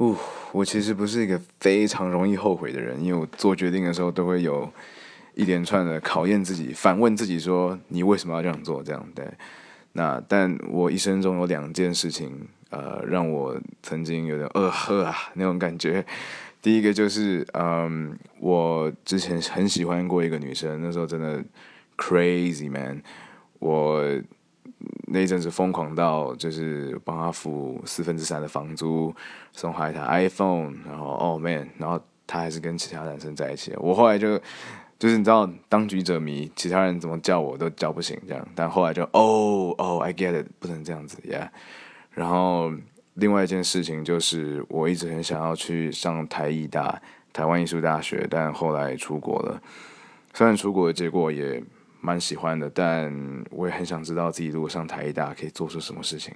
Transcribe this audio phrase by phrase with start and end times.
[0.00, 0.16] 哦，
[0.52, 4.66] 我其实不是一个非常容易后悔的人，因为我做决定的时候都会有
[5.34, 8.82] 一连串的考验自己，反问自己说你为什么要这样做？
[8.82, 9.26] 这样对。
[9.92, 12.32] 那但我一生中有两件事情，
[12.70, 16.02] 呃，让我曾经有点呃呵啊那种感觉。
[16.62, 21.44] 第一个就是，嗯，我之前很喜欢过一个女生，那时候真的
[21.98, 23.02] crazy man，
[23.58, 24.02] 我
[25.10, 29.14] 那一阵子疯狂到就是帮他付四分之三的房租，
[29.52, 33.74] 送他一台 iPhone，然后 oh man，然后他还是跟其他男生在一起。
[33.76, 34.38] 我后来就
[34.98, 41.48] 就是你知道当局者迷，其他人怎么叫我都叫不醒这样，但后来就哦哦，I get it，不能这样子，yeah，
[42.12, 42.72] 然后。
[43.14, 47.02] 另外一件事情就是，我一直很想要去上台艺大、
[47.34, 49.60] 台湾艺术大学，但后来出国了。
[50.32, 51.62] 虽然出国的结果也
[52.00, 53.12] 蛮喜欢的，但
[53.50, 56.34] 我也很想知道自己如果上台艺大可以做出什么事情。